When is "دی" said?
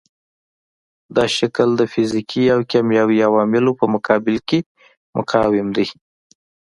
5.77-5.87